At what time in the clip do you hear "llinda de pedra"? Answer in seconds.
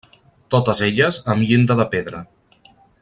1.51-2.23